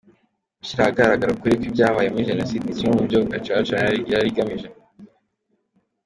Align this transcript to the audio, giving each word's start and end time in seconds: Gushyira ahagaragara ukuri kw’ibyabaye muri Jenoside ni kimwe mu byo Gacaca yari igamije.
Gushyira 0.59 0.81
ahagaragara 0.83 1.33
ukuri 1.33 1.57
kw’ibyabaye 1.59 2.07
muri 2.09 2.29
Jenoside 2.29 2.63
ni 2.65 2.77
kimwe 2.77 2.93
mu 2.97 3.07
byo 3.07 3.19
Gacaca 3.31 3.75
yari 4.13 4.27
igamije. 4.31 4.67